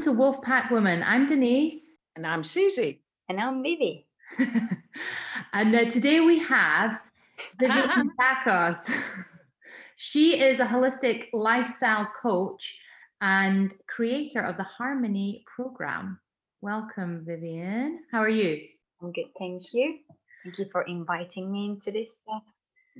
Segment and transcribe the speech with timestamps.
[0.00, 1.02] Welcome to Wolfpack Woman.
[1.02, 1.98] I'm Denise.
[2.16, 3.02] And I'm Susie.
[3.28, 4.06] And I'm Vivi.
[5.52, 7.02] and uh, today we have
[7.60, 8.90] Vivian Tacos.
[9.96, 12.80] she is a holistic lifestyle coach
[13.20, 16.18] and creator of the Harmony program.
[16.62, 18.00] Welcome, Vivian.
[18.10, 18.68] How are you?
[19.02, 19.98] I'm good, thank you.
[20.44, 22.38] Thank you for inviting me into this uh,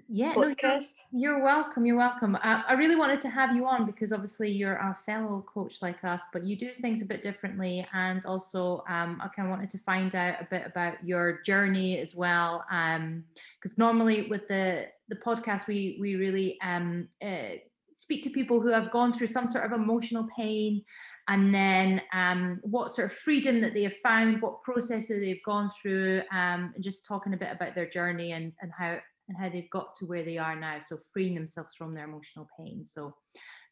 [0.08, 0.94] yeah, podcast.
[1.12, 1.86] No, you're, you're, welcome.
[1.86, 2.36] You're welcome.
[2.36, 6.02] I, I, really wanted to have you on because obviously you're a fellow coach like
[6.04, 7.86] us, but you do things a bit differently.
[7.92, 11.98] And also, um, I kind of wanted to find out a bit about your journey
[11.98, 12.64] as well.
[12.68, 17.56] Because um, normally with the the podcast, we we really um, uh,
[17.94, 20.82] speak to people who have gone through some sort of emotional pain
[21.28, 25.70] and then um, what sort of freedom that they have found, what processes they've gone
[25.70, 28.98] through, um, and just talking a bit about their journey and, and how
[29.30, 30.80] and how they've got to where they are now.
[30.80, 32.84] So freeing themselves from their emotional pain.
[32.84, 33.14] So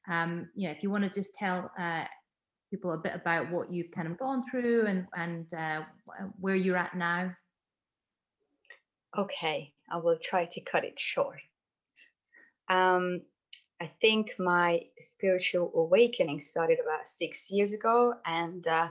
[0.08, 2.04] um, yeah, if you want to just tell uh,
[2.70, 5.82] people a bit about what you've kind of gone through and and uh,
[6.40, 7.34] where you're at now.
[9.16, 11.40] Okay, I will try to cut it short.
[12.70, 13.22] Um,
[13.80, 18.88] I think my spiritual awakening started about six years ago, and uh,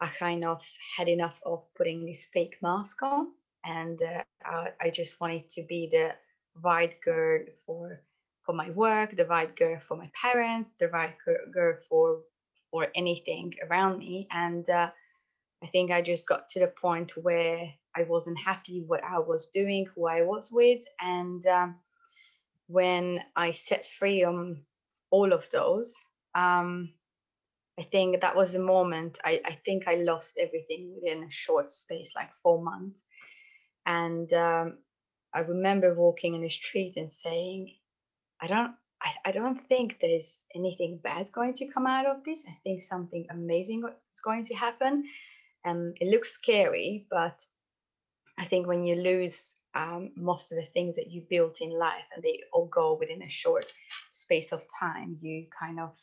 [0.00, 0.62] I kind of
[0.96, 3.28] had enough of putting this fake mask on
[3.66, 6.10] and uh, I, I, just wanted to be the
[6.62, 8.00] right girl for
[8.44, 11.14] for my work, the right girl for my parents, the right
[11.52, 12.20] girl for
[12.70, 14.28] for anything around me.
[14.30, 14.90] And uh,
[15.62, 19.46] I think I just got to the point where I wasn't happy what I was
[19.46, 21.76] doing, who I was with, and um,
[22.68, 24.62] when I set free on
[25.10, 25.96] all of those.
[26.34, 26.92] Um,
[27.78, 31.70] I think that was the moment I, I think I lost everything within a short
[31.70, 32.98] space, like four months.
[33.86, 34.78] And um,
[35.32, 37.72] I remember walking in the street and saying,
[38.40, 42.44] I don't, I, I don't think there's anything bad going to come out of this.
[42.48, 45.04] I think something amazing is going to happen.
[45.64, 47.44] And um, it looks scary, but
[48.38, 52.04] I think when you lose um, most of the things that you built in life
[52.14, 53.66] and they all go within a short
[54.10, 55.94] space of time, you kind of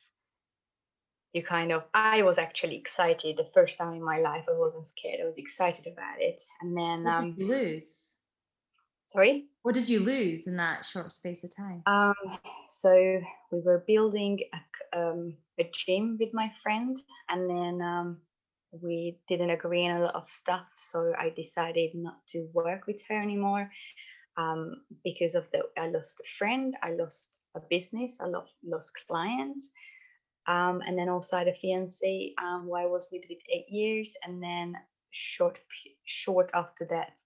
[1.33, 4.85] you kind of i was actually excited the first time in my life i wasn't
[4.85, 6.43] scared i was excited about it.
[6.61, 8.13] And then what um, did you lose?
[9.13, 9.45] sorry?
[9.61, 11.83] What did you lose in that short space of time?
[11.85, 12.15] Um,
[12.69, 12.91] so
[13.51, 16.97] we were building a, um, a gym with my friend
[17.29, 18.17] and then um,
[18.81, 22.99] we didn't agree on a lot of stuff so i decided not to work with
[23.07, 23.69] her anymore
[24.35, 28.93] um, because of the i lost a friend i lost a business i lost, lost
[29.07, 29.71] clients
[30.47, 34.75] um, and then also a fiance um, I was with with eight years, and then
[35.11, 35.59] short
[36.05, 37.21] short after that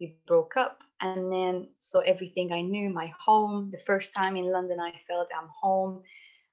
[0.00, 0.82] we broke up.
[1.00, 5.28] And then so everything I knew, my home, the first time in London I felt
[5.36, 6.02] I'm home.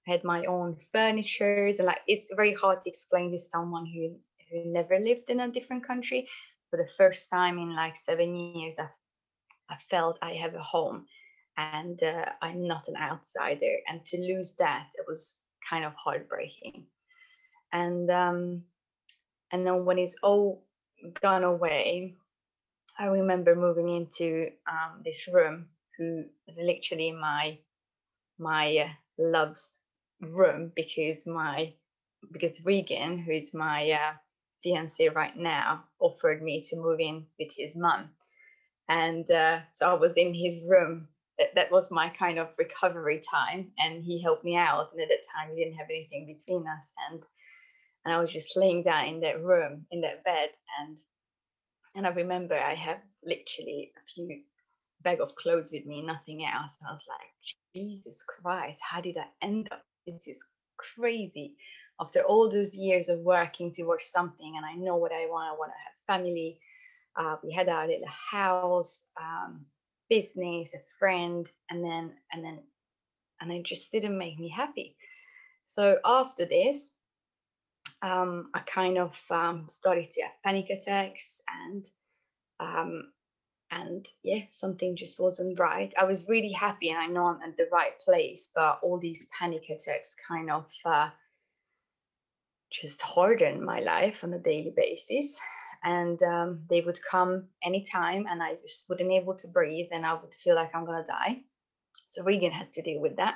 [0.07, 4.15] I had my own furnitures, and like it's very hard to explain to someone who
[4.51, 6.27] who never lived in a different country.
[6.69, 8.87] For the first time in like seven years, I
[9.69, 11.05] I felt I have a home,
[11.57, 13.75] and uh, I'm not an outsider.
[13.87, 16.85] And to lose that, it was kind of heartbreaking.
[17.73, 18.63] And um,
[19.51, 20.63] and then when it's all
[21.21, 22.15] gone away,
[22.99, 27.59] I remember moving into um, this room, who was literally my
[28.39, 29.79] my uh, love's
[30.21, 31.73] room because my
[32.31, 34.13] because Regan, who is my uh,
[34.63, 38.09] fiance right now, offered me to move in with his mum,
[38.89, 43.71] and uh, so I was in his room that, was my kind of recovery time
[43.79, 46.91] and he helped me out and at that time we didn't have anything between us
[47.09, 47.21] and
[48.05, 50.49] and I was just laying down in that room in that bed
[50.79, 50.97] and
[51.95, 54.41] and I remember I had literally a few
[55.01, 56.77] bag of clothes with me nothing else.
[56.79, 60.27] And I was like Jesus Christ how did I end up this?
[60.27, 60.45] Is
[60.77, 61.55] crazy.
[61.99, 65.57] After all those years of working towards something and I know what I want I
[65.57, 66.59] want to have family
[67.15, 69.65] uh, we had our little house um,
[70.13, 72.59] business, a friend, and then and then
[73.41, 74.95] and it just didn't make me happy.
[75.65, 76.91] So after this,
[78.01, 81.89] um, I kind of um, started to have panic attacks and
[82.59, 83.11] um,
[83.71, 85.91] and yeah, something just wasn't right.
[85.99, 89.27] I was really happy and I know I'm at the right place, but all these
[89.37, 91.09] panic attacks kind of uh,
[92.69, 95.39] just hardened my life on a daily basis
[95.83, 100.05] and um, they would come anytime and i just wouldn't be able to breathe and
[100.05, 101.41] i would feel like i'm to die.
[102.07, 103.35] So regan had to deal with that.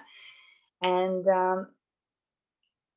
[0.81, 1.67] And um,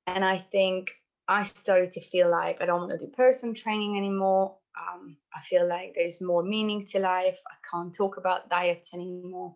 [0.07, 0.91] and i think
[1.29, 4.57] i started to feel like i don't want to do person training anymore.
[4.79, 7.39] Um, i feel like there's more meaning to life.
[7.47, 9.55] I can't talk about diets anymore.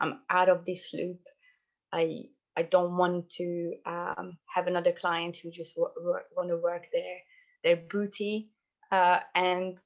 [0.00, 1.20] I'm out of this loop.
[1.92, 2.24] I
[2.56, 6.86] I don't want to um, have another client who just w- w- want to work
[6.92, 7.16] their
[7.64, 8.50] their booty.
[8.90, 9.78] Uh, and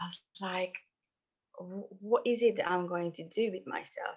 [0.00, 0.74] I was like,
[1.58, 4.16] what is it that I'm going to do with myself?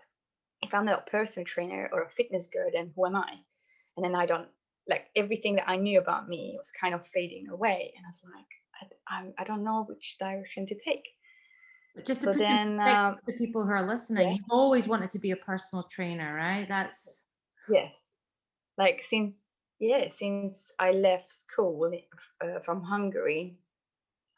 [0.61, 3.33] If I'm not a personal trainer or a fitness girl, then who am I?
[3.97, 4.47] And then I don't
[4.87, 7.93] like everything that I knew about me was kind of fading away.
[7.95, 11.07] And I was like, I, I, I don't know which direction to take.
[11.95, 14.33] But just to so then, um, the people who are listening, yeah.
[14.35, 16.65] you've always wanted to be a personal trainer, right?
[16.67, 17.23] That's
[17.67, 17.91] yes.
[18.77, 19.35] Like since
[19.81, 21.91] yeah, since I left school
[22.39, 23.57] uh, from Hungary,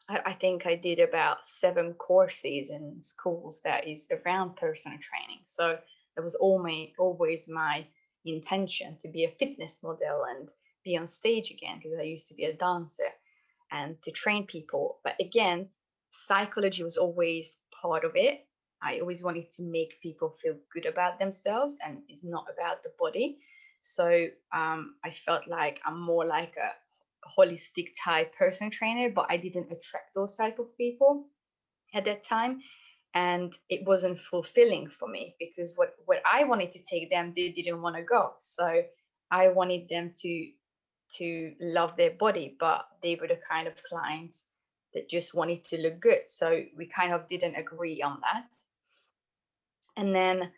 [0.08, 5.42] I, I, think I did about seven courses in schools that is around personal training.
[5.44, 5.76] So
[6.16, 7.86] that was all my, always my
[8.24, 10.48] intention to be a fitness model and
[10.82, 13.12] be on stage again because I used to be a dancer
[13.70, 15.00] and to train people.
[15.04, 15.68] But again,
[16.10, 18.46] psychology was always part of it.
[18.82, 22.92] I always wanted to make people feel good about themselves and it's not about the
[22.98, 23.40] body.
[23.84, 26.72] So um, I felt like I'm more like a
[27.38, 31.26] holistic type person trainer, but I didn't attract those type of people
[31.94, 32.60] at that time.
[33.14, 37.50] And it wasn't fulfilling for me because what, what I wanted to take them, they
[37.50, 38.32] didn't want to go.
[38.40, 38.82] So
[39.30, 40.50] I wanted them to
[41.18, 44.48] to love their body, but they were the kind of clients
[44.94, 46.22] that just wanted to look good.
[46.26, 48.56] So we kind of didn't agree on that.
[49.96, 50.50] And then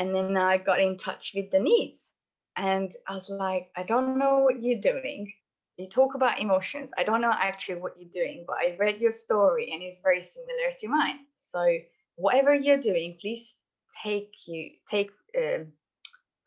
[0.00, 2.12] and then I got in touch with Denise.
[2.56, 5.30] And I was like, I don't know what you're doing.
[5.76, 6.90] You talk about emotions.
[6.96, 10.22] I don't know actually what you're doing, but I read your story and it's very
[10.22, 11.18] similar to mine.
[11.38, 11.78] So
[12.16, 13.56] whatever you're doing, please
[14.02, 15.64] take you take uh,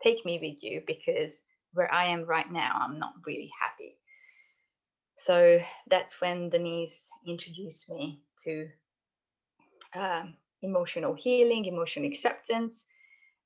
[0.01, 3.97] take me with you because where I am right now, I'm not really happy.
[5.17, 8.67] So that's when Denise introduced me to
[9.95, 10.33] um,
[10.63, 12.87] emotional healing, emotional acceptance,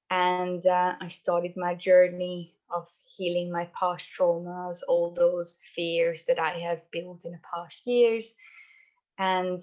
[0.09, 6.39] and uh, I started my journey of healing my past traumas, all those fears that
[6.39, 8.33] I have built in the past years,
[9.18, 9.62] and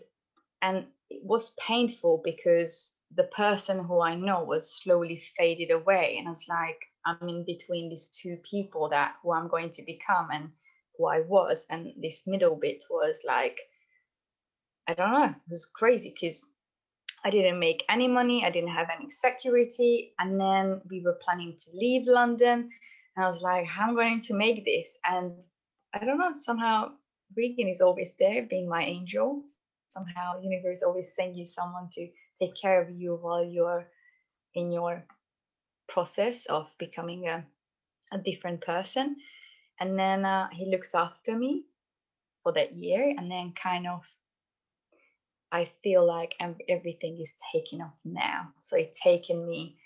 [0.63, 6.27] and it was painful because the person who I know was slowly faded away, and
[6.27, 10.29] I was like, I'm in between these two people that who I'm going to become
[10.33, 10.51] and
[10.97, 13.59] who I was, and this middle bit was like,
[14.89, 16.47] I don't know, it was crazy because
[17.25, 18.45] I didn't make any money.
[18.45, 20.13] I didn't have any security.
[20.19, 22.69] And then we were planning to leave London.
[23.17, 24.99] And I was like, how am I going to make this?
[25.05, 25.33] And
[25.95, 26.93] I don't know, somehow
[27.37, 29.43] Regan is always there, being my angel.
[29.89, 33.89] Somehow universe always send you someone to take care of you while you're
[34.55, 35.07] in your
[35.89, 37.45] process of becoming a,
[38.13, 39.17] a different person.
[39.81, 41.65] And then uh, he looks after me
[42.43, 44.03] for that year and then kind of
[45.55, 46.35] I feel like
[46.69, 48.49] everything is taking off now.
[48.61, 49.77] So it's taken me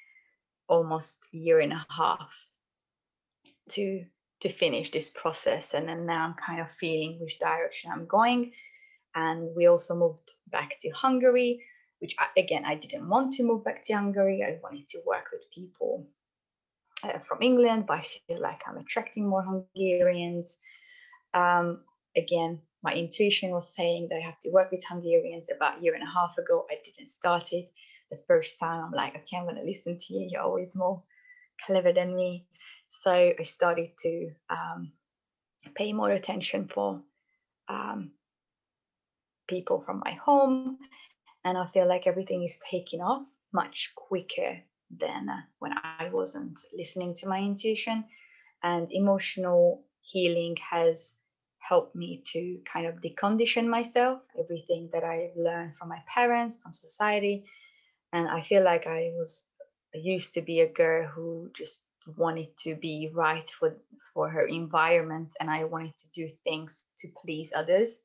[0.66, 2.32] almost a year and a half
[3.72, 4.04] to
[4.40, 8.52] to finish this process, and then now I'm kind of feeling which direction I'm going.
[9.14, 11.60] And we also moved back to Hungary,
[11.98, 14.42] which I, again I didn't want to move back to Hungary.
[14.42, 16.06] I wanted to work with people
[17.02, 20.58] uh, from England, but I feel like I'm attracting more Hungarians.
[21.34, 21.84] Um,
[22.16, 25.94] again, my intuition was saying that I have to work with Hungarians about a year
[25.94, 26.66] and a half ago.
[26.70, 27.70] I didn't start it.
[28.10, 30.28] The first time I'm like, okay, I'm going to listen to you.
[30.30, 31.02] You're always more
[31.66, 32.46] clever than me.
[32.88, 34.92] So I started to um,
[35.74, 37.02] pay more attention for
[37.68, 38.12] um,
[39.48, 40.78] people from my home.
[41.44, 44.58] And I feel like everything is taking off much quicker
[44.96, 48.04] than uh, when I wasn't listening to my intuition.
[48.62, 51.14] And emotional healing has
[51.60, 56.72] helped me to kind of decondition myself, everything that I learned from my parents, from
[56.72, 57.44] society.
[58.12, 59.44] And I feel like I was
[59.94, 61.82] I used to be a girl who just
[62.16, 63.76] wanted to be right for
[64.14, 68.00] for her environment and I wanted to do things to please others.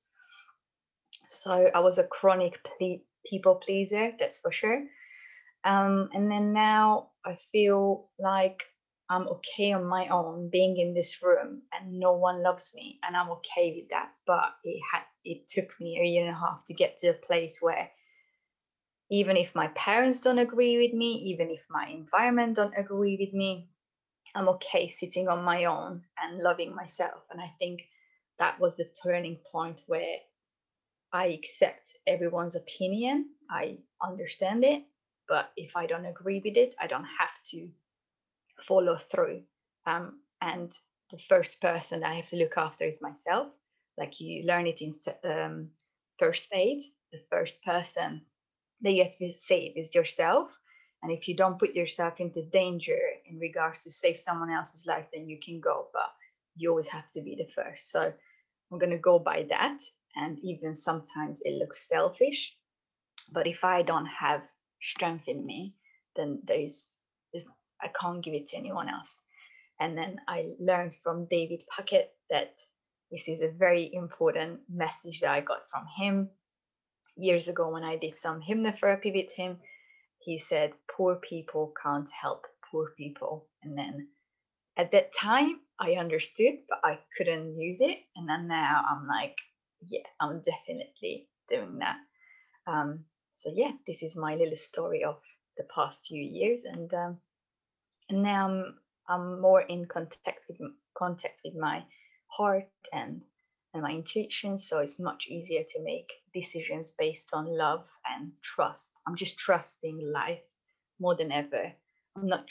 [1.30, 4.86] So I was a chronic ple- people pleaser, that's for sure.
[5.64, 8.64] Um, and then now I feel like
[9.10, 13.16] I'm okay on my own being in this room and no one loves me and
[13.16, 14.12] I'm okay with that.
[14.26, 17.14] But it had it took me a year and a half to get to a
[17.14, 17.90] place where
[19.10, 23.34] even if my parents don't agree with me, even if my environment don't agree with
[23.34, 23.70] me,
[24.34, 27.22] I'm okay sitting on my own and loving myself.
[27.30, 27.84] And I think
[28.40, 30.18] that was the turning point where
[31.12, 33.30] I accept everyone's opinion.
[33.52, 34.84] I understand it,
[35.28, 37.70] but if I don't agree with it, I don't have to
[38.62, 39.44] follow through.
[39.86, 40.72] Um, and
[41.12, 43.48] the first person I have to look after is myself.
[43.98, 44.94] Like you learn it in
[45.24, 45.70] um,
[46.20, 48.22] first aid, the first person
[48.82, 50.52] that you have to save is yourself.
[51.02, 55.06] And if you don't put yourself into danger in regards to save someone else's life,
[55.14, 55.88] then you can go.
[55.94, 56.12] But
[56.56, 57.92] you always have to be the first.
[57.92, 58.14] So
[58.72, 59.80] I'm going to go by that.
[60.16, 62.56] And even sometimes it looks selfish.
[63.32, 64.42] But if I don't have
[64.82, 65.76] strength in me,
[66.16, 66.96] then there's,
[67.34, 67.46] there's
[67.84, 69.22] I can't give it to anyone else.
[69.80, 72.54] And then I learned from David Puckett that
[73.12, 76.30] this is a very important message that I got from him
[77.16, 79.58] years ago when I did some hypnotherapy with him.
[80.20, 83.48] He said, Poor people can't help poor people.
[83.62, 84.08] And then
[84.78, 88.00] at that time, I understood, but I couldn't use it.
[88.16, 89.38] And then now I'm like,
[89.82, 91.98] yeah, I'm definitely doing that.
[92.66, 95.20] Um, so yeah, this is my little story of
[95.58, 97.18] the past few years, and um,
[98.10, 98.76] and now I'm
[99.08, 100.60] I'm more in contact with
[100.98, 101.84] contact with my
[102.28, 103.22] heart and
[103.74, 108.94] and my intuition so it's much easier to make decisions based on love and trust.
[109.08, 110.44] I'm just trusting life
[111.00, 111.74] more than ever.
[112.16, 112.46] I'm not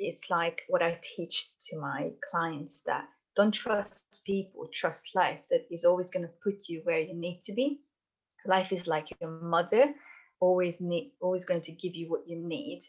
[0.00, 5.44] it's like what i teach to my clients that don't trust people trust life.
[5.50, 7.80] That is always going to put you where you need to be.
[8.44, 9.94] Life is like your mother
[10.40, 12.82] always need always going to give you what you need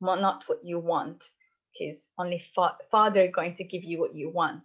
[0.00, 1.30] not what you want
[1.78, 4.62] because only fa- father going to give you what you want.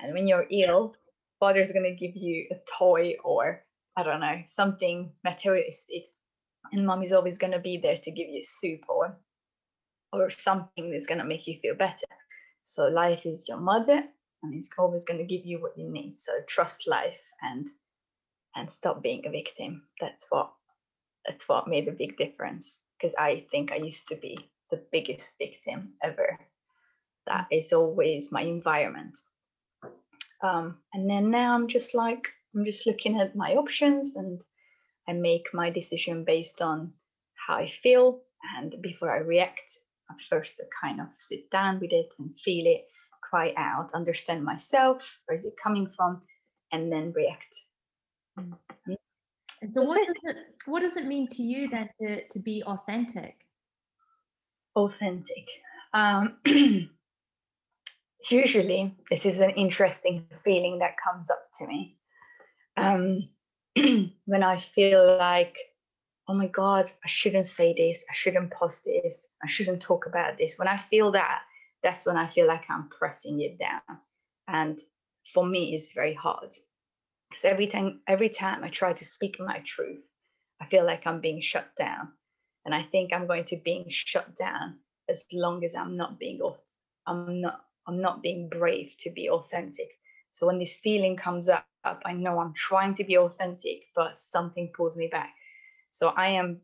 [0.00, 0.94] And when you're ill
[1.40, 3.64] father's going to give you a toy or
[3.96, 6.04] i don't know something materialistic.
[6.72, 9.16] And mom is always going to be there to give you soup or
[10.12, 12.06] or something that's going to make you feel better.
[12.64, 14.04] So life is your mother
[14.42, 16.18] and it's always going to give you what you need.
[16.18, 17.68] So trust life and
[18.54, 19.82] and stop being a victim.
[20.00, 20.52] That's what
[21.26, 24.38] that's what made a big difference because i think i used to be
[24.70, 26.38] the biggest victim ever
[27.26, 29.18] that is always my environment.
[30.42, 34.42] Um, and then now I'm just like, I'm just looking at my options and
[35.08, 36.92] I make my decision based on
[37.34, 38.20] how I feel.
[38.56, 39.78] And before I react,
[40.10, 42.86] at first I kind of sit down with it and feel it,
[43.22, 46.22] cry out, understand myself, where is it coming from,
[46.72, 47.54] and then react.
[48.38, 48.56] Mm.
[49.62, 50.36] And so, what does, it,
[50.66, 53.46] what does it mean to you then to, to be authentic?
[54.74, 55.46] Authentic.
[55.94, 56.38] Um,
[58.30, 61.96] usually this is an interesting feeling that comes up to me
[62.76, 63.18] um,
[64.26, 65.56] when I feel like,
[66.28, 70.38] oh my God, I shouldn't say this, I shouldn't post this, I shouldn't talk about
[70.38, 70.58] this.
[70.58, 71.40] When I feel that,
[71.82, 73.80] that's when I feel like I'm pressing it down.
[74.48, 74.80] And
[75.32, 76.50] for me, it's very hard
[77.30, 80.02] because every time, every time I try to speak my truth,
[80.60, 82.08] I feel like I'm being shut down.
[82.64, 86.40] And I think I'm going to being shut down as long as I'm not being,
[87.06, 89.88] I'm not I'm not being brave to be authentic.
[90.32, 94.72] So when this feeling comes up, I know I'm trying to be authentic, but something
[94.74, 95.34] pulls me back.
[95.90, 96.60] So I am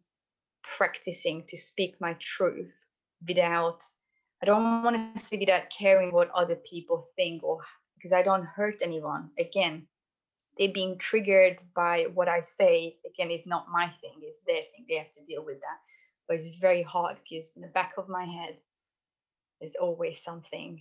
[0.62, 2.72] practicing to speak my truth
[3.26, 3.82] without,
[4.42, 7.58] I don't want to say without caring what other people think or
[7.96, 9.30] because I don't hurt anyone.
[9.38, 9.86] Again,
[10.56, 14.86] they're being triggered by what I say, again, is not my thing, it's their thing.
[14.88, 15.78] They have to deal with that.
[16.26, 18.56] But it's very hard because in the back of my head,
[19.60, 20.80] there's always something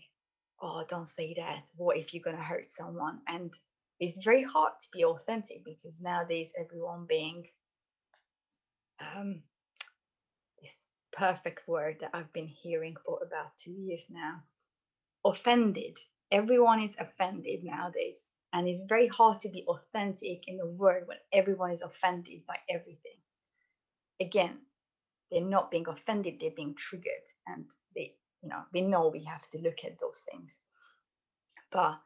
[0.62, 1.64] oh, don't say that.
[1.76, 3.20] What if you're going to hurt someone?
[3.28, 3.52] And
[4.00, 7.48] it's very hard to be authentic because nowadays everyone being
[9.00, 9.42] um,
[10.62, 10.76] this
[11.12, 14.42] perfect word that I've been hearing for about two years now
[15.26, 15.98] offended.
[16.32, 18.28] Everyone is offended nowadays.
[18.54, 22.56] And it's very hard to be authentic in the world when everyone is offended by
[22.70, 23.20] everything.
[24.20, 24.58] Again,
[25.30, 29.48] they're not being offended, they're being triggered and they you know we know we have
[29.52, 30.60] to look at those things.
[31.72, 32.00] But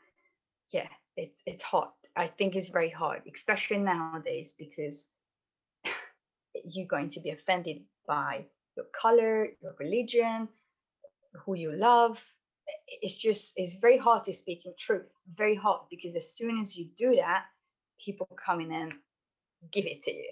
[0.71, 5.09] yeah it's it's hard i think it's very hard especially nowadays because
[6.65, 8.45] you're going to be offended by
[8.77, 10.47] your color your religion
[11.45, 12.23] who you love.
[12.87, 16.77] It's just it's very hard to speak in truth very hard because as soon as
[16.77, 17.45] you do that
[18.03, 18.93] people come in and
[19.71, 20.31] give it to you.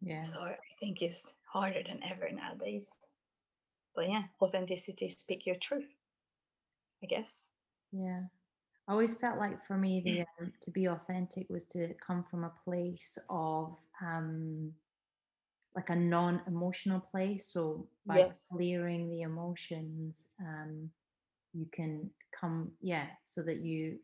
[0.00, 0.22] Yeah.
[0.22, 2.90] So i think it's harder than ever nowadays
[3.94, 5.88] but yeah, authenticity, speak your truth,
[7.02, 7.48] I guess.
[7.92, 8.22] Yeah.
[8.86, 12.44] I always felt like for me, the um, to be authentic was to come from
[12.44, 14.72] a place of um,
[15.74, 17.46] like a non-emotional place.
[17.46, 18.46] So by yes.
[18.52, 20.90] clearing the emotions, um,
[21.52, 23.98] you can come, yeah, so that you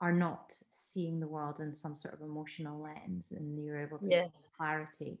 [0.00, 4.10] are not seeing the world in some sort of emotional lens, and you're able to
[4.10, 4.24] yeah.
[4.24, 5.18] see clarity.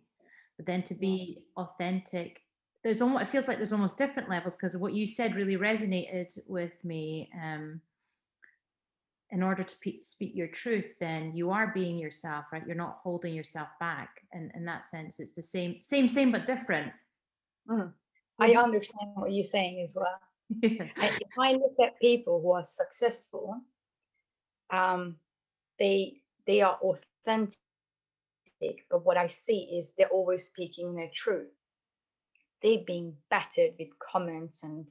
[0.58, 2.42] But then to be authentic
[2.86, 6.38] there's almost it feels like there's almost different levels because what you said really resonated
[6.46, 7.80] with me um,
[9.30, 13.00] in order to pe- speak your truth then you are being yourself right you're not
[13.02, 16.92] holding yourself back and in that sense it's the same same same but different
[17.68, 17.92] Mm.
[18.38, 20.20] I understand what you're saying as well.
[20.62, 23.56] if I look at people who are successful,
[24.70, 25.16] um,
[25.78, 27.56] they they are authentic,
[28.88, 31.48] but what I see is they're always speaking their truth.
[32.66, 34.88] They're being battered with comments and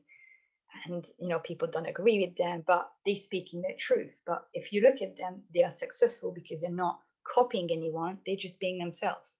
[0.85, 4.13] and you know people don't agree with them, but they're speaking the truth.
[4.25, 8.37] But if you look at them, they are successful because they're not copying anyone; they're
[8.37, 9.35] just being themselves,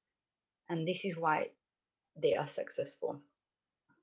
[0.67, 1.51] and this is why
[2.21, 3.21] they are successful.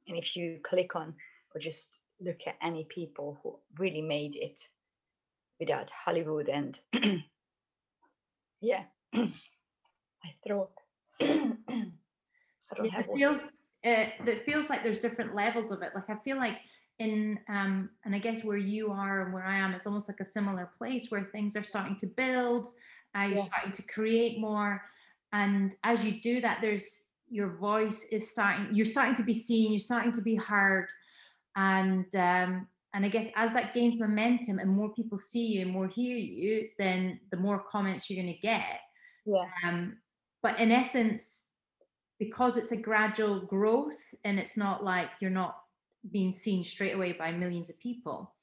[0.08, 1.14] And if you click on
[1.54, 4.66] or just look at any people who really made it
[5.60, 6.80] without Hollywood and
[8.62, 8.84] yeah.
[9.12, 9.30] I
[12.76, 13.48] don't have it feels uh,
[13.84, 15.92] it feels like there's different levels of it.
[15.94, 16.58] Like I feel like
[16.98, 20.20] in um and I guess where you are and where I am, it's almost like
[20.20, 22.68] a similar place where things are starting to build.
[23.16, 23.44] Uh, you're yeah.
[23.44, 24.82] starting to create more,
[25.32, 28.68] and as you do that, there's your voice is starting.
[28.72, 29.72] You're starting to be seen.
[29.72, 30.88] You're starting to be heard
[31.56, 35.70] and um, and I guess as that gains momentum and more people see you and
[35.70, 38.80] more hear you, then the more comments you're going to get.
[39.24, 39.46] Yeah.
[39.64, 39.96] Um,
[40.42, 41.51] but in essence,
[42.24, 45.56] because it's a gradual growth and it's not like you're not
[46.10, 48.34] being seen straight away by millions of people,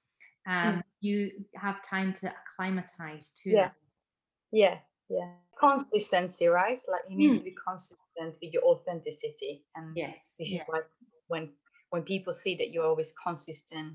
[0.47, 0.83] um, mm.
[1.01, 3.61] you have time to acclimatize to yeah.
[3.61, 3.73] That.
[4.51, 4.77] Yeah,
[5.09, 5.31] yeah.
[5.59, 6.81] Consistency, right?
[6.89, 7.37] Like you need mm.
[7.37, 9.63] to be consistent with your authenticity.
[9.75, 10.57] And yes, this yeah.
[10.57, 10.79] is why
[11.27, 11.49] when
[11.89, 13.93] when people see that you're always consistent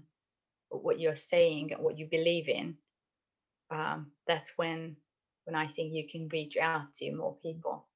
[0.70, 2.76] with what you're saying and what you believe in
[3.70, 4.96] um, that's when
[5.44, 7.86] when i think you can reach out to more people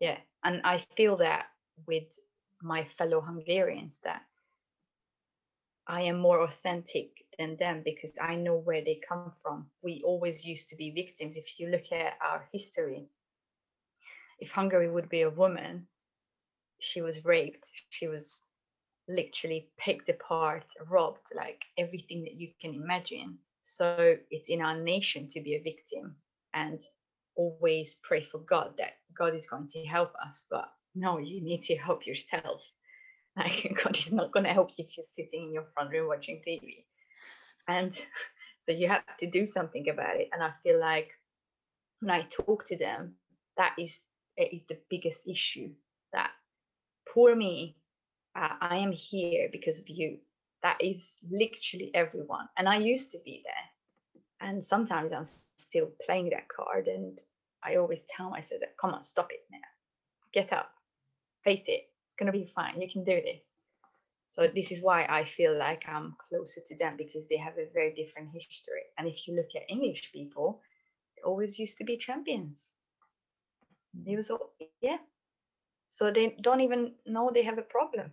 [0.00, 1.46] yeah and i feel that
[1.86, 2.18] with
[2.62, 4.22] my fellow hungarians that
[5.86, 9.66] i am more authentic than them because i know where they come from.
[9.82, 11.36] We always used to be victims.
[11.36, 13.08] If you look at our history
[14.40, 15.86] if hungary would be a woman
[16.80, 17.70] she was raped.
[17.90, 18.44] She was
[19.08, 23.38] literally picked apart, robbed, like everything that you can imagine.
[23.62, 26.16] So it's in our nation to be a victim.
[26.54, 26.82] And
[27.36, 30.46] always pray for God that God is going to help us.
[30.50, 32.62] But no, you need to help yourself.
[33.34, 36.06] Like God is not going to help you if you're sitting in your front room
[36.06, 36.84] watching TV.
[37.66, 37.94] And
[38.64, 40.28] so you have to do something about it.
[40.34, 41.12] And I feel like
[42.00, 43.14] when I talk to them,
[43.56, 44.00] that is
[44.36, 45.70] is the biggest issue
[46.12, 46.30] that
[47.08, 47.76] poor me
[48.34, 50.18] uh, I am here because of you.
[50.62, 52.48] That is literally everyone.
[52.56, 53.71] And I used to be there.
[54.42, 55.24] And sometimes I'm
[55.56, 56.88] still playing that card.
[56.88, 57.18] And
[57.62, 59.58] I always tell myself, that, come on, stop it now.
[60.34, 60.70] Get up,
[61.44, 61.84] face it.
[62.06, 62.80] It's going to be fine.
[62.80, 63.44] You can do this.
[64.28, 67.72] So this is why I feel like I'm closer to them because they have a
[67.72, 68.82] very different history.
[68.98, 70.60] And if you look at English people,
[71.16, 72.70] they always used to be champions.
[73.94, 74.04] Hmm.
[74.04, 74.98] They was all, yeah.
[75.88, 78.12] So they don't even know they have a problem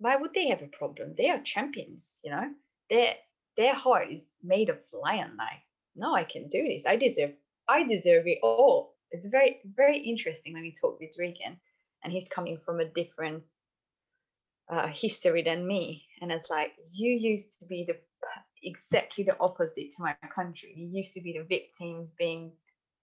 [0.00, 1.14] why would they have a problem?
[1.16, 2.50] They are champions, you know.
[2.88, 3.14] Their
[3.60, 5.32] their heart is made of lion.
[5.36, 5.62] Like,
[5.94, 6.84] no, I can do this.
[6.86, 7.32] I deserve.
[7.68, 8.94] I deserve it all.
[9.10, 11.60] It's very very interesting when we talk with Regan,
[12.02, 13.42] and he's coming from a different
[14.72, 17.96] uh, history than me, and it's like you used to be the
[18.62, 20.72] exactly the opposite to my country.
[20.74, 22.52] You used to be the victims being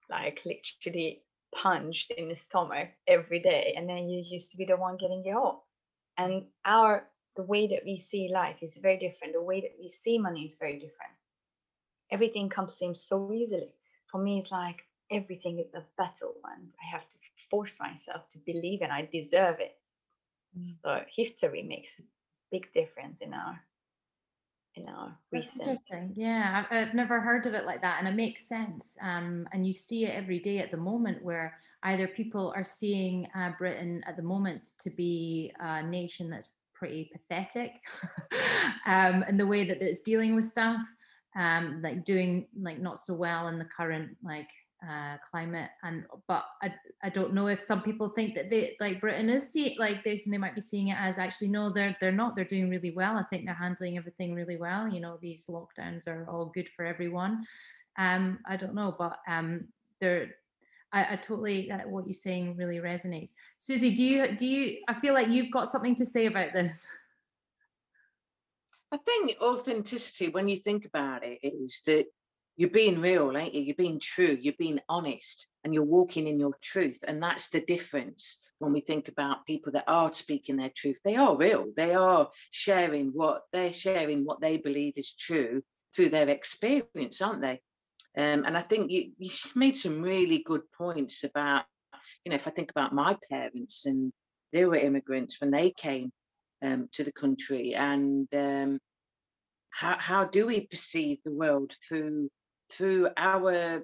[0.09, 4.77] like literally punched in the stomach every day, and then you used to be the
[4.77, 5.67] one getting it all
[6.17, 7.07] and our
[7.37, 9.33] the way that we see life is very different.
[9.33, 11.13] The way that we see money is very different.
[12.11, 13.71] Everything comes to him so easily.
[14.11, 17.17] For me it's like everything is a battle and i have to
[17.49, 19.77] force myself to believe and i deserve it.
[20.57, 20.75] Mm.
[20.83, 22.03] so history makes a
[22.51, 23.59] big difference in our
[24.75, 25.79] in our recent
[26.15, 29.65] yeah I've, I've, never heard of it like that and it makes sense um, and
[29.65, 34.03] you see it every day at the moment where either people are seeing uh, britain
[34.05, 37.71] at the moment to be a nation that's pretty pathetic.
[38.85, 40.79] Um, in the way that it's dealing with stuff
[41.37, 44.49] um, like doing like not so well in the current like
[44.87, 45.69] uh, climate.
[45.83, 49.51] And but I, I don't know if some people think that they like Britain is
[49.51, 52.35] see like they, they might be seeing it as actually no they're they're not.
[52.35, 53.17] They're doing really well.
[53.17, 54.87] I think they're handling everything really well.
[54.87, 57.43] You know these lockdowns are all good for everyone.
[57.97, 59.67] Um I don't know but um
[60.01, 60.29] they're
[60.97, 64.99] I, I totally uh, what you're saying really resonates Susie do you do you I
[64.99, 66.87] feel like you've got something to say about this
[68.91, 72.05] I think authenticity when you think about it is that
[72.57, 73.61] you're being real, ain't you?
[73.61, 77.03] You're being true, you're being honest, and you're walking in your truth.
[77.07, 80.99] And that's the difference when we think about people that are speaking their truth.
[81.05, 85.61] They are real, they are sharing what they're sharing, what they believe is true
[85.95, 87.61] through their experience, aren't they?
[88.17, 91.65] Um, and I think you, you made some really good points about,
[92.25, 94.11] you know, if I think about my parents and
[94.51, 96.11] they were immigrants when they came
[96.63, 98.79] um, to the country, and um,
[99.69, 102.29] how how do we perceive the world through
[102.71, 103.83] through our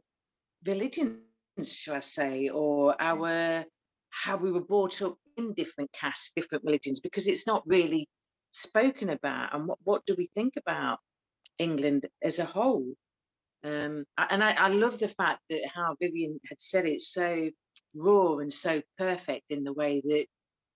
[0.65, 1.19] religions,
[1.65, 3.63] shall I say, or our
[4.09, 8.07] how we were brought up in different castes, different religions, because it's not really
[8.51, 9.53] spoken about.
[9.53, 10.99] And what, what do we think about
[11.59, 12.95] England as a whole?
[13.63, 17.49] Um, and I, I love the fact that how Vivian had said it so
[17.95, 20.25] raw and so perfect in the way that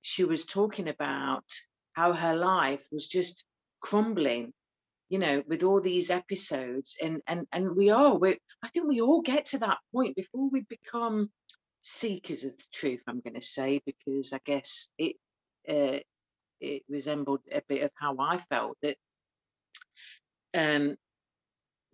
[0.01, 1.43] she was talking about
[1.93, 3.45] how her life was just
[3.81, 4.53] crumbling
[5.09, 6.95] you know with all these episodes.
[7.01, 10.49] And and and we are we i think we all get to that point before
[10.49, 11.29] we become
[11.81, 15.15] seekers of the truth i'm going to say because i guess it
[15.69, 15.99] uh,
[16.59, 18.97] it resembled a bit of how i felt that
[20.53, 20.95] um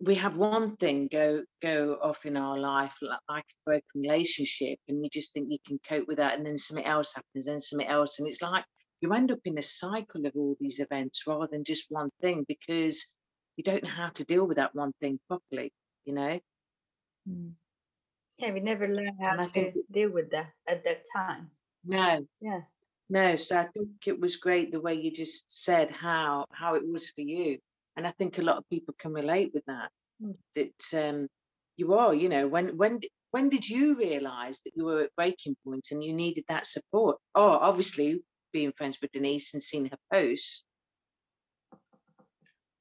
[0.00, 4.78] we have one thing go go off in our life like, like a broken relationship
[4.88, 7.62] and you just think you can cope with that and then something else happens and
[7.62, 8.64] something else and it's like
[9.00, 12.44] you end up in a cycle of all these events rather than just one thing
[12.48, 13.14] because
[13.56, 15.72] you don't know how to deal with that one thing properly
[16.04, 16.40] you know?
[17.28, 17.52] Mm.
[18.38, 21.50] yeah we never learn how to think, deal with that at that time.
[21.84, 22.26] No.
[22.40, 22.60] Yeah.
[23.08, 26.82] No so i think it was great the way you just said how how it
[26.86, 27.58] was for you
[27.96, 29.90] and I think a lot of people can relate with that.
[30.22, 30.36] Mm.
[30.54, 31.28] That um,
[31.76, 35.56] you are, you know, when when when did you realise that you were at breaking
[35.64, 37.18] point and you needed that support?
[37.34, 40.64] Oh, obviously being friends with Denise and seeing her posts.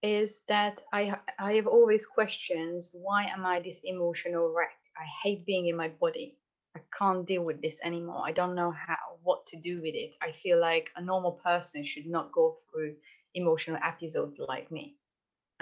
[0.02, 2.90] Is that I I have always questions.
[2.94, 4.78] Why am I this emotional wreck?
[4.98, 6.38] I hate being in my body.
[6.76, 8.24] I can't deal with this anymore.
[8.26, 10.16] I don't know how what to do with it.
[10.22, 12.96] I feel like a normal person should not go through
[13.36, 14.98] emotional episodes like me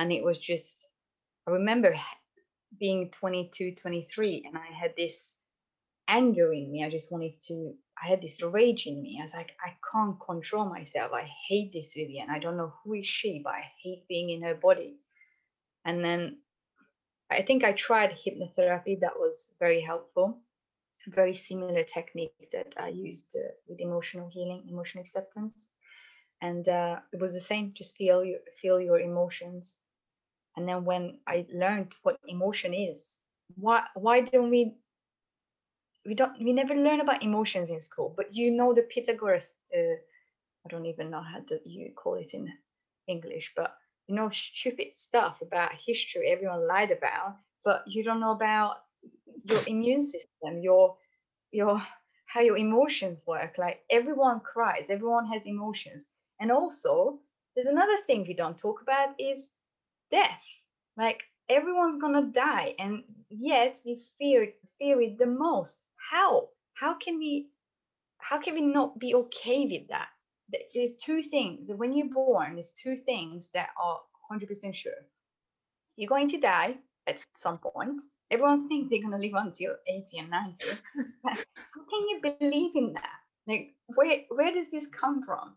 [0.01, 0.87] and it was just
[1.47, 1.95] i remember
[2.79, 5.35] being 22 23 and i had this
[6.07, 6.83] anger in me.
[6.83, 9.17] I just wanted to i had this rage in me.
[9.19, 11.11] I was like i can't control myself.
[11.13, 14.43] I hate this vivian i don't know who is she but i hate being in
[14.43, 14.97] her body.
[15.85, 16.39] And then
[17.31, 20.39] i think i tried hypnotherapy that was very helpful
[21.07, 25.67] very similar technique that i used uh, with emotional healing emotional acceptance.
[26.41, 27.73] And uh, it was the same.
[27.75, 29.77] Just feel your feel your emotions
[30.57, 33.19] and then when i learned what emotion is
[33.55, 34.71] why why don't we
[36.05, 39.95] we don't we never learn about emotions in school but you know the pythagoras uh,
[40.65, 42.47] i don't even know how to you call it in
[43.07, 43.75] english but
[44.07, 48.77] you know stupid stuff about history everyone lied about but you don't know about
[49.45, 50.95] your immune system your
[51.51, 51.81] your
[52.25, 53.57] how your emotions work.
[53.57, 56.05] Like everyone cries everyone has emotions.
[56.39, 57.19] And also
[57.55, 59.51] there's another thing we don't talk about is
[60.11, 60.43] death.
[60.97, 65.79] Like everyone's gonna die, and yet we fear fear it the most.
[66.11, 66.49] How?
[66.73, 67.49] How can we?
[68.19, 70.09] How can we not be okay with that?
[70.73, 71.67] There's two things.
[71.67, 73.99] that When you're born, there's two things that are
[74.31, 74.91] 100% sure.
[75.95, 76.75] You're going to die
[77.07, 78.01] at some point.
[78.29, 80.65] Everyone thinks they're going to live until 80 and 90.
[81.25, 81.35] How
[81.89, 83.19] can you believe in that?
[83.47, 85.55] Like, where where does this come from?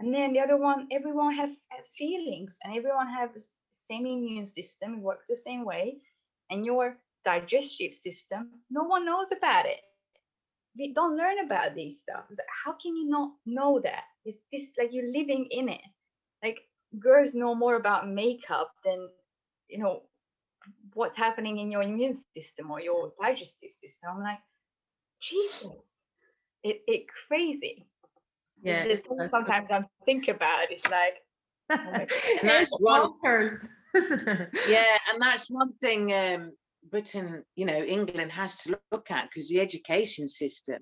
[0.00, 3.50] And then the other one, everyone have, have feelings, and everyone has
[3.86, 5.96] same immune system, it works the same way,
[6.50, 9.80] and your digestive system, no one knows about it.
[10.76, 12.24] We don't learn about these stuff.
[12.64, 14.04] How can you not know that?
[14.24, 15.80] Is this like you're living in it?
[16.42, 16.58] Like
[16.98, 19.08] girls know more about makeup than
[19.68, 20.02] you know
[20.94, 24.10] what's happening in your immune system or your digestive system.
[24.14, 24.38] I'm like,
[25.22, 25.70] Jesus,
[26.62, 27.86] it it crazy.
[28.62, 28.96] Yeah.
[29.26, 31.16] sometimes I think about it, it's like
[31.70, 33.16] Oh
[33.94, 36.52] that's one yeah, and that's one thing um,
[36.90, 40.78] Britain, you know, England has to look at because the education system.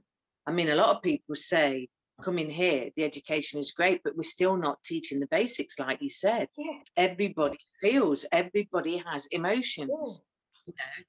[0.46, 1.88] I mean, a lot of people say
[2.22, 6.00] come in here, the education is great, but we're still not teaching the basics, like
[6.02, 6.48] you said.
[6.56, 6.78] Yeah.
[6.96, 10.22] Everybody feels, everybody has emotions.
[10.66, 10.66] Yeah.
[10.66, 11.04] You know,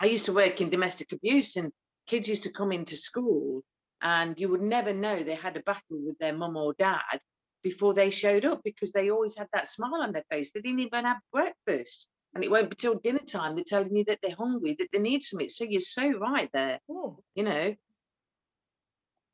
[0.00, 1.72] I used to work in domestic abuse, and
[2.06, 3.62] kids used to come into school,
[4.02, 7.20] and you would never know they had a battle with their mum or dad
[7.66, 10.52] before they showed up because they always had that smile on their face.
[10.52, 12.08] They didn't even have breakfast.
[12.32, 15.00] And it won't be till dinner time they're telling you that they're hungry, that they
[15.00, 15.48] need something.
[15.48, 16.78] So you're so right there.
[16.88, 17.08] Yeah.
[17.34, 17.74] You know,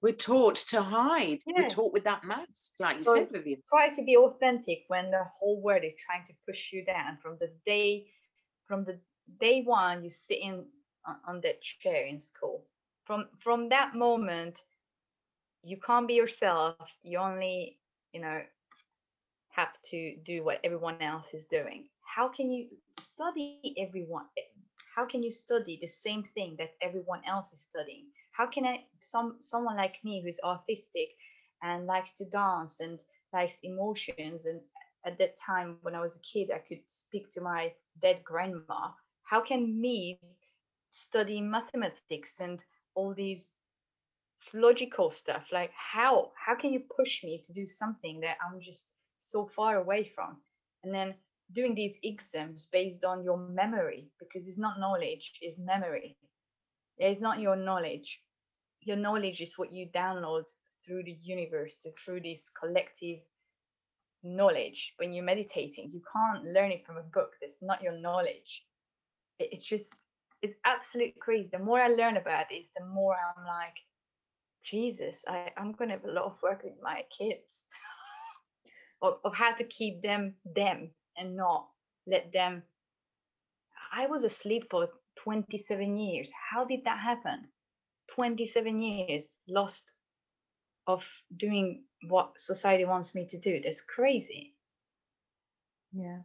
[0.01, 1.40] we're taught to hide.
[1.47, 1.57] Yeah.
[1.59, 3.62] We're taught with that mask, like you so said, Vivian.
[3.68, 7.37] Try to be authentic when the whole world is trying to push you down from
[7.38, 8.07] the day,
[8.66, 8.99] from the
[9.40, 10.64] day one you sit in
[11.07, 12.64] on, on that chair in school.
[13.05, 14.59] From from that moment,
[15.62, 16.77] you can't be yourself.
[17.03, 17.79] You only
[18.12, 18.40] you know
[19.51, 21.85] have to do what everyone else is doing.
[22.16, 24.05] How can you study everyone?
[24.38, 24.42] Eh,
[24.94, 28.07] how can you study the same thing that everyone else is studying?
[28.33, 31.09] How can I, some someone like me who's artistic
[31.62, 32.98] and likes to dance and
[33.33, 34.61] likes emotions and
[35.07, 38.90] at that time when i was a kid i could speak to my dead grandma.
[39.25, 40.20] How can me
[40.90, 42.62] study mathematics and
[42.94, 43.53] all these
[44.55, 48.93] logical stuff like how how can you push me to do something that i'm just
[49.23, 50.37] so far away from?
[50.85, 51.15] And then
[51.53, 56.17] doing these exams based on your memory because it's not knowledge it's memory.
[56.99, 58.21] It's not your knowledge.
[58.83, 60.45] Your knowledge is what you download
[60.85, 63.21] through the universe to, through this collective
[64.23, 64.95] knowledge.
[64.99, 68.65] When you're meditating you can't learn it from a book that's not your knowledge.
[69.39, 69.87] It, it's just
[70.43, 71.49] it's absolute crazy.
[71.53, 73.79] The more i learn about this the more i'm like
[74.64, 77.64] jesus I, i'm gonna have a lot of work with my kids.
[79.05, 81.66] Of, of how to keep them them and not
[82.07, 82.62] let them
[83.92, 86.31] i was asleep for 27 years.
[86.51, 87.48] How did that happen?
[88.14, 89.92] 27 years lost
[90.87, 93.61] of doing what society wants me to do.
[93.62, 94.55] That's crazy.
[95.92, 96.18] Yeah.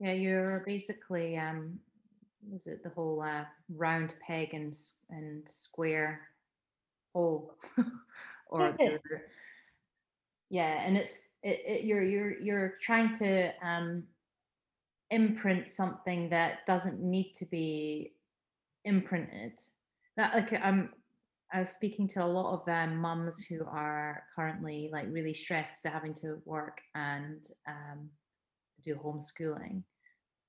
[0.00, 1.80] Yeah, you're basically um
[2.50, 4.76] was it the whole uh, round peg and
[5.10, 6.28] and square
[8.48, 8.98] or Yeah.
[10.50, 14.04] yeah, and it's it, it you're you're you're trying to um
[15.10, 18.14] imprint something that doesn't need to be
[18.84, 19.58] imprinted.
[20.16, 20.90] That like I'm
[21.52, 25.72] I was speaking to a lot of um, mums who are currently like really stressed
[25.72, 28.10] because they're having to work and um,
[28.84, 29.82] do homeschooling,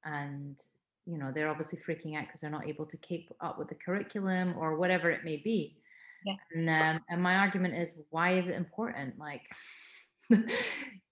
[0.03, 0.59] and
[1.05, 3.75] you know they're obviously freaking out because they're not able to keep up with the
[3.75, 5.77] curriculum or whatever it may be.
[6.25, 6.35] Yeah.
[6.53, 9.17] And um, and my argument is, why is it important?
[9.17, 9.43] Like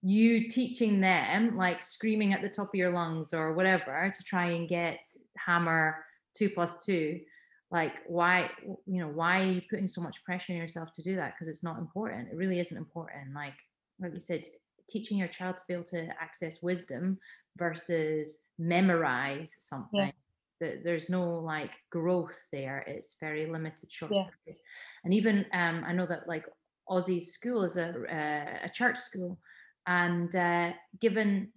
[0.02, 4.52] you teaching them like screaming at the top of your lungs or whatever to try
[4.52, 5.00] and get
[5.38, 7.20] hammer two plus two
[7.72, 8.50] like why
[8.86, 11.34] you know why are you putting so much pressure on yourself to do that?
[11.34, 12.30] Because it's not important.
[12.32, 13.34] It really isn't important.
[13.34, 13.56] Like
[14.00, 14.44] like you said
[14.90, 17.18] teaching your child to be able to access wisdom
[17.58, 20.14] versus memorize something
[20.60, 24.60] there's no like growth there it's very limited short sighted
[25.04, 26.46] and even um i know that like
[26.90, 29.38] Aussie's school is a uh, a church school
[29.86, 31.52] and uh, given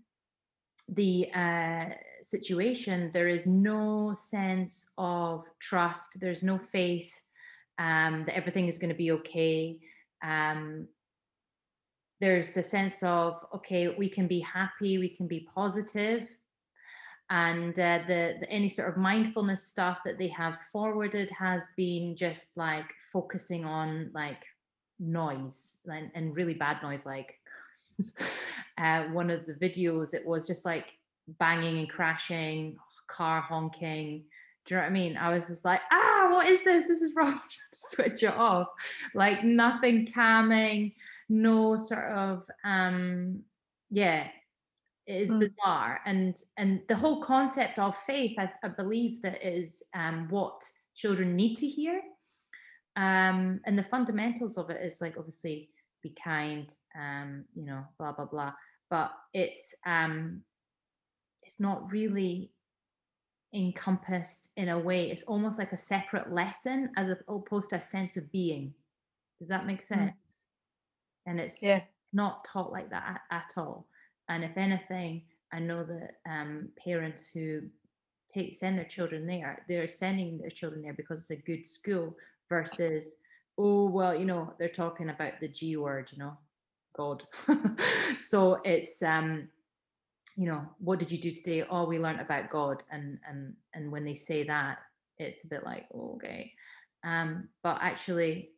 [0.88, 1.86] the uh,
[2.22, 6.18] situation, there is no sense of trust.
[6.20, 7.12] There's no faith
[7.78, 9.78] um, that everything is going to be okay.
[10.22, 10.88] Um,
[12.20, 16.28] there's a sense of okay, we can be happy, we can be positive,
[17.30, 22.16] and uh, the, the any sort of mindfulness stuff that they have forwarded has been
[22.16, 24.44] just like focusing on like
[24.98, 27.38] noise and, and really bad noise, like
[28.78, 30.92] uh, one of the videos, it was just like
[31.38, 34.24] banging and crashing, car honking.
[34.66, 35.16] Do you know what I mean?
[35.16, 36.88] I was just like, ah, what is this?
[36.88, 37.40] This is wrong.
[37.72, 38.68] Switch it off.
[39.14, 40.92] Like nothing calming,
[41.28, 43.42] no sort of um,
[43.88, 44.28] yeah.
[45.10, 45.40] It is Mm.
[45.40, 46.00] bizarre.
[46.06, 50.62] And and the whole concept of faith, I, I believe that is um what
[50.94, 52.00] children need to hear.
[52.96, 55.70] Um, and the fundamentals of it is like obviously
[56.02, 58.52] be kind, um, you know, blah blah blah.
[58.88, 60.44] But it's um
[61.42, 62.52] it's not really
[63.52, 65.10] encompassed in a way.
[65.10, 68.74] It's almost like a separate lesson as opposed to a sense of being.
[69.40, 70.12] Does that make sense?
[71.26, 73.88] And it's yeah not taught like that at, at all.
[74.30, 77.62] And if anything, I know that um, parents who
[78.32, 82.16] take send their children there, they're sending their children there because it's a good school
[82.48, 83.16] versus,
[83.58, 86.38] oh well, you know, they're talking about the G word, you know,
[86.96, 87.24] God.
[88.20, 89.48] so it's um,
[90.36, 91.64] you know, what did you do today?
[91.68, 94.78] Oh, we learned about God, and and and when they say that,
[95.18, 96.52] it's a bit like oh, okay.
[97.02, 98.50] Um, but actually,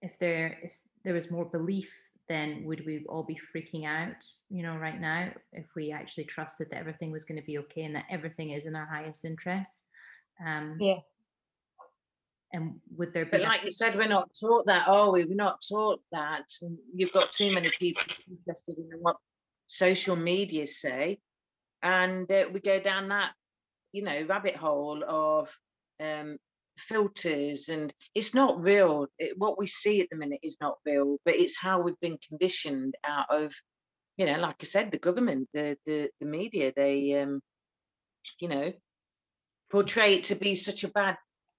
[0.00, 0.72] if there if
[1.04, 1.94] there was more belief
[2.28, 6.68] then would we all be freaking out you know right now if we actually trusted
[6.70, 9.84] that everything was going to be okay and that everything is in our highest interest
[10.44, 10.96] um yeah
[12.54, 15.24] and would there be But like you said, we're not taught that, are we?
[15.24, 16.44] We're not taught that.
[16.62, 19.16] And you've got too many people interested in what
[19.66, 21.18] social media say,
[21.82, 23.32] and uh, we go down that,
[23.92, 25.52] you know, rabbit hole of
[26.00, 26.38] um,
[26.76, 29.06] filters, and it's not real.
[29.18, 32.18] It, what we see at the minute is not real, but it's how we've been
[32.28, 33.54] conditioned out of,
[34.16, 37.40] you know, like I said, the government, the the, the media, they, um,
[38.40, 38.72] you know,
[39.70, 41.16] portray it to be such a bad,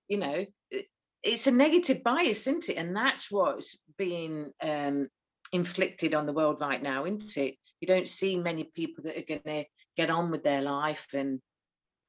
[0.08, 0.88] you know, it-
[1.23, 2.78] it's a negative bias, isn't it?
[2.78, 5.08] And that's what's being um,
[5.51, 7.56] inflicted on the world right now, isn't it?
[7.82, 9.65] You don't see many people that are going to
[9.97, 11.39] get on with their life, and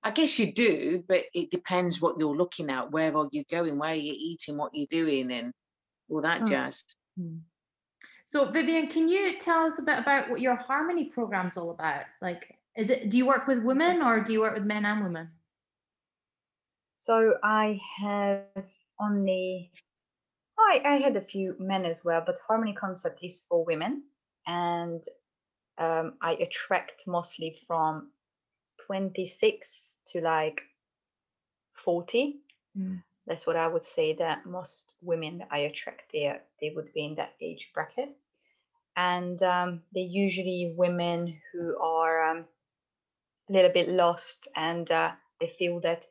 [0.06, 2.92] I guess you do, but it depends what you're looking at.
[2.92, 3.76] Where are you going?
[3.76, 4.56] Where are you eating?
[4.56, 5.52] What you're doing, and
[6.08, 6.48] all that Mm.
[6.48, 6.84] jazz.
[7.18, 7.38] Hmm.
[8.24, 12.04] So Vivian, can you tell us a bit about what your harmony program's all about?
[12.22, 15.02] Like, is it do you work with women or do you work with men and
[15.02, 15.28] women?
[16.94, 18.66] So I have
[19.00, 19.72] only
[20.56, 24.04] I, I had a few men as well, but harmony concept is for women,
[24.46, 25.02] and
[25.78, 28.12] um, I attract mostly from
[28.86, 30.60] 26 to like
[31.74, 32.36] 40.
[32.76, 33.02] Mm.
[33.26, 37.04] That's what I would say that most women that I attract there, they would be
[37.04, 38.10] in that age bracket.
[38.96, 42.44] And um, they're usually women who are um,
[43.48, 45.10] a little bit lost and uh,
[45.40, 46.04] they feel that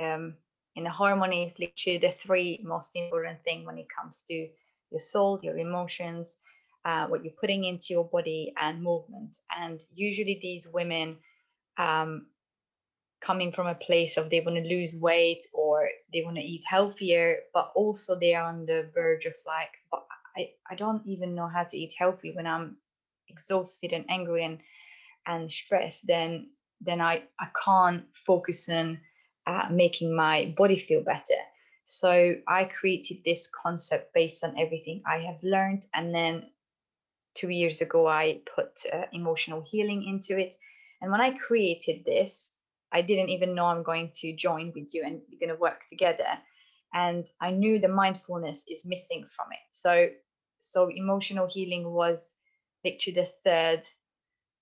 [0.00, 0.34] um,
[0.76, 4.48] in a harmony is literally the three most important thing when it comes to
[4.90, 6.36] your soul, your emotions,
[6.84, 9.36] uh, what you're putting into your body, and movement.
[9.56, 11.18] And usually these women
[11.78, 12.26] um,
[13.20, 16.64] coming from a place of they want to lose weight or they want to eat
[16.66, 20.04] healthier, but also they are on the verge of like, but
[20.36, 22.76] I, I don't even know how to eat healthy when I'm
[23.28, 24.58] exhausted and angry and
[25.26, 28.98] and stressed, then then I, I can't focus on
[29.46, 31.40] uh, making my body feel better.
[31.84, 35.86] So I created this concept based on everything I have learned.
[35.94, 36.50] And then
[37.34, 40.54] two years ago, I put uh, emotional healing into it.
[41.02, 42.52] And when I created this,
[42.92, 45.82] I didn't even know I'm going to join with you and we're going to work
[45.88, 46.28] together.
[46.94, 49.58] And I knew the mindfulness is missing from it.
[49.72, 50.10] So,
[50.60, 52.34] so emotional healing was
[52.84, 53.82] literally the third,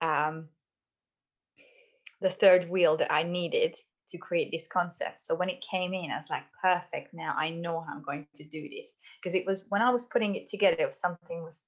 [0.01, 0.49] um,
[2.21, 3.77] the third wheel that I needed
[4.09, 5.21] to create this concept.
[5.21, 7.13] So when it came in, I was like, perfect.
[7.13, 8.95] Now I know how I'm going to do this.
[9.21, 11.65] Because it was when I was putting it together, something was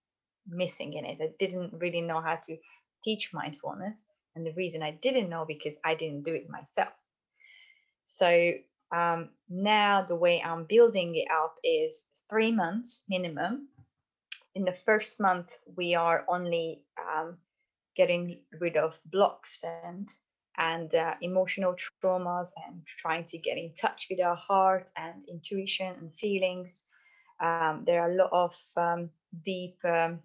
[0.48, 1.18] missing in it.
[1.20, 2.56] I didn't really know how to
[3.04, 4.04] teach mindfulness.
[4.34, 6.92] And the reason I didn't know because I didn't do it myself.
[8.04, 8.52] So
[8.92, 13.68] um, now the way I'm building it up is three months minimum.
[14.54, 17.38] In the first month, we are only um,
[17.96, 20.08] getting rid of blocks and
[20.58, 25.94] and uh, emotional traumas and trying to get in touch with our heart and intuition
[26.00, 26.86] and feelings.
[27.40, 29.10] Um, there are a lot of um,
[29.44, 30.20] deep um,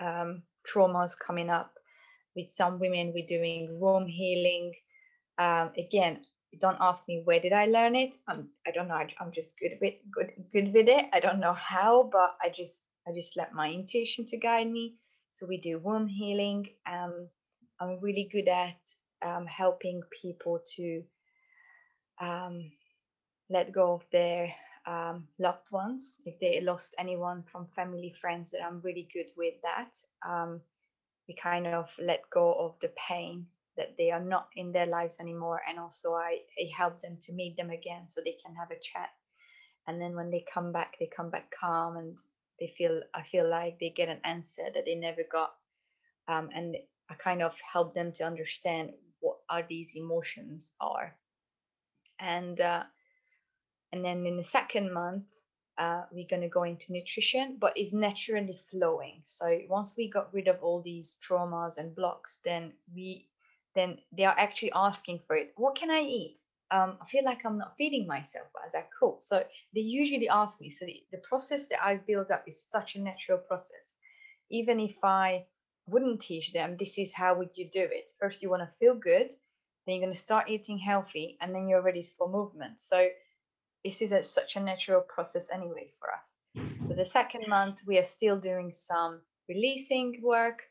[0.00, 1.79] um traumas coming up.
[2.36, 4.74] With some women, we're doing womb healing.
[5.38, 6.24] Um, again,
[6.60, 8.16] don't ask me where did I learn it.
[8.28, 8.94] I'm, I don't know.
[8.94, 11.06] I, am just good with good good with it.
[11.12, 14.94] I don't know how, but I just I just let my intuition to guide me.
[15.32, 16.68] So we do womb healing.
[16.86, 17.28] Um,
[17.80, 18.78] I'm really good at
[19.22, 21.02] um, helping people to
[22.20, 22.70] um,
[23.48, 24.52] let go of their
[24.86, 29.54] um, loved ones if they lost anyone from family friends that i'm really good with
[29.62, 30.60] that um,
[31.30, 35.18] we kind of let go of the pain that they are not in their lives
[35.20, 38.72] anymore and also I, I help them to meet them again so they can have
[38.72, 39.10] a chat
[39.86, 42.18] and then when they come back they come back calm and
[42.58, 45.52] they feel i feel like they get an answer that they never got
[46.28, 46.76] um, and
[47.10, 48.90] I kind of help them to understand
[49.20, 51.16] what are these emotions are.
[52.20, 52.84] And uh,
[53.92, 55.24] and then in the second month,
[55.80, 59.22] uh, we're going to go into nutrition, but it's naturally flowing.
[59.24, 63.26] So once we got rid of all these traumas and blocks, then we
[63.74, 65.52] then they are actually asking for it.
[65.56, 66.36] What can I eat?
[66.70, 69.18] Um, I feel like I'm not feeding myself as I cool?
[69.20, 69.42] So
[69.74, 70.70] they usually ask me.
[70.70, 73.96] So the, the process that I've built up is such a natural process.
[74.50, 75.46] Even if I
[75.90, 78.94] wouldn't teach them this is how would you do it first you want to feel
[78.94, 79.28] good
[79.86, 83.08] then you're going to start eating healthy and then you're ready for movement so
[83.84, 87.98] this is a, such a natural process anyway for us so the second month we
[87.98, 90.62] are still doing some releasing work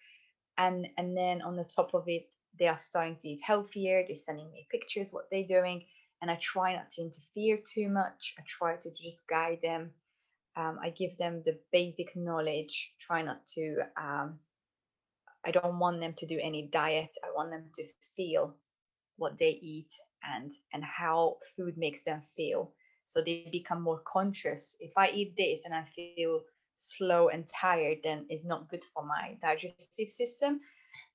[0.57, 2.27] and and then on the top of it
[2.59, 5.83] they are starting to eat healthier they're sending me pictures what they're doing
[6.21, 9.91] and i try not to interfere too much i try to just guide them
[10.55, 14.39] um, i give them the basic knowledge try not to um,
[15.45, 17.15] I don't want them to do any diet.
[17.23, 18.55] I want them to feel
[19.17, 19.91] what they eat
[20.23, 22.73] and and how food makes them feel.
[23.09, 24.77] So they become more conscious.
[24.79, 26.41] If I eat this and I feel
[26.75, 30.61] slow and tired, then it's not good for my digestive system.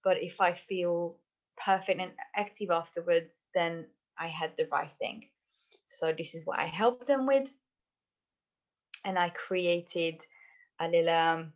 [0.03, 1.17] But if I feel
[1.57, 3.87] perfect and active afterwards, then
[4.19, 5.29] I had the right thing.
[5.87, 7.49] So this is what I helped them with.
[9.05, 10.21] And I created
[10.81, 11.53] a little um,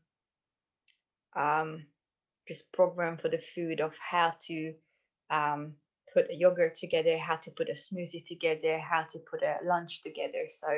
[1.34, 1.86] um
[2.46, 4.74] just program for the food of how to
[5.30, 5.74] um,
[6.18, 10.02] put a yogurt together, how to put a smoothie together, how to put a lunch
[10.02, 10.44] together.
[10.48, 10.68] So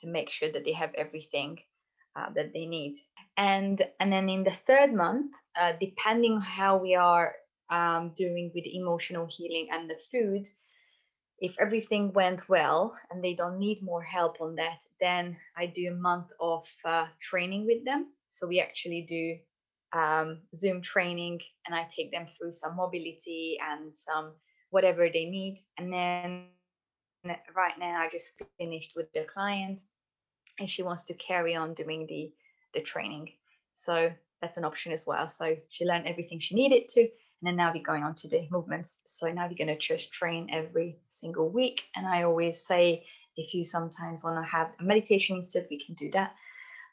[0.00, 1.58] to make sure that they have everything
[2.16, 2.96] uh, that they need.
[3.36, 7.34] And and then in the third month, uh, depending how we are
[7.70, 10.48] um, doing with emotional healing and the food,
[11.38, 15.88] if everything went well and they don't need more help on that, then I do
[15.88, 18.08] a month of uh, training with them.
[18.28, 23.96] So we actually do um, Zoom training and I take them through some mobility and
[23.96, 24.32] some
[24.72, 25.60] whatever they need.
[25.78, 26.46] And then
[27.54, 29.82] right now I just finished with the client
[30.58, 32.32] and she wants to carry on doing the
[32.74, 33.30] the training.
[33.76, 34.10] So
[34.40, 35.28] that's an option as well.
[35.28, 38.48] So she learned everything she needed to, and then now we're going on to the
[38.50, 39.00] movements.
[39.06, 41.82] So now we're going to just train every single week.
[41.94, 43.04] And I always say,
[43.36, 46.34] if you sometimes want to have a meditation instead, we can do that.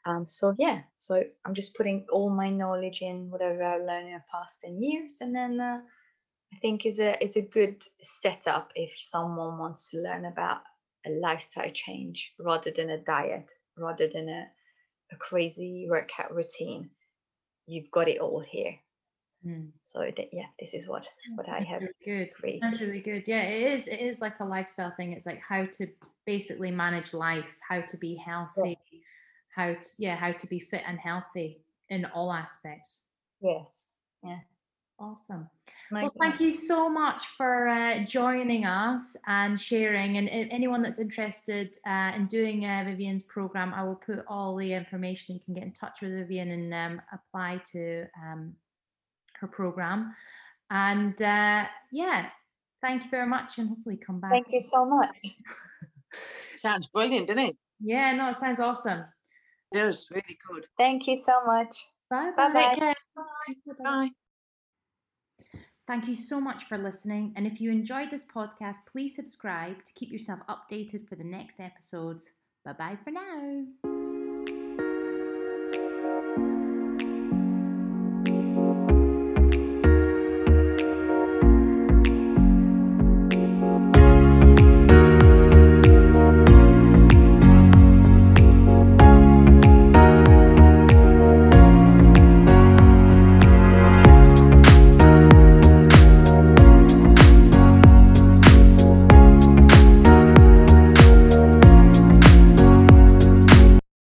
[0.04, 4.14] Um, so yeah, so I'm just putting all my knowledge in whatever I've learned in
[4.14, 5.80] the past 10 years, and then uh,
[6.52, 10.62] I think is a is a good setup if someone wants to learn about
[11.06, 14.46] a lifestyle change rather than a diet, rather than a,
[15.12, 16.90] a crazy workout routine.
[17.66, 18.74] You've got it all here.
[19.46, 19.70] Mm.
[19.80, 21.80] So that, yeah, this is what what I have.
[21.80, 22.34] really good.
[22.34, 22.60] created.
[22.60, 23.24] Sounds really good.
[23.26, 23.86] Yeah, it is.
[23.86, 25.12] It is like a lifestyle thing.
[25.12, 25.86] It's like how to
[26.26, 28.78] basically manage life, how to be healthy,
[29.54, 33.04] how to yeah, how to be fit and healthy in all aspects.
[33.40, 33.88] Yes.
[35.00, 35.48] Awesome.
[35.90, 40.18] My Well, thank you so much for uh, joining us and sharing.
[40.18, 44.54] And a- anyone that's interested uh, in doing uh, Vivian's program, I will put all
[44.56, 45.34] the information.
[45.34, 48.54] You can get in touch with Vivian and um, apply to um,
[49.40, 50.14] her program.
[50.68, 52.28] And uh, yeah,
[52.82, 54.30] thank you very much, and hopefully come back.
[54.32, 55.16] Thank you so much.
[56.56, 57.56] Sounds brilliant, doesn't it?
[57.82, 59.04] Yeah, no, it sounds awesome.
[59.72, 60.66] It does, really good.
[60.76, 61.74] Thank you so much.
[62.10, 62.62] Bye Bye-bye.
[62.62, 62.94] Take care.
[63.16, 63.74] Bye.
[63.82, 64.10] Bye.
[65.90, 67.32] Thank you so much for listening.
[67.34, 71.58] And if you enjoyed this podcast, please subscribe to keep yourself updated for the next
[71.58, 72.30] episodes.
[72.64, 73.89] Bye bye for now.